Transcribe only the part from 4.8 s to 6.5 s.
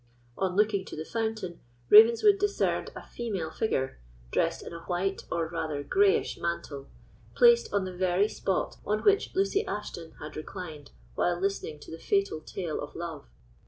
white, or rather greyish,